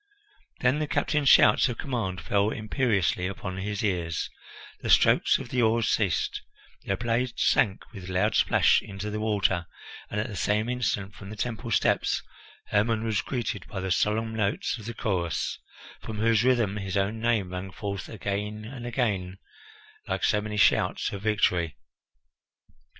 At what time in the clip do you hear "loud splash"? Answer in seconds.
8.11-8.81